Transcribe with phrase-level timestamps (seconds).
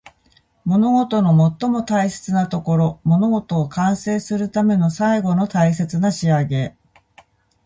[0.65, 2.99] 物事の最も大切なところ。
[3.03, 6.75] 物事を完成するための最後の大切な仕上げ。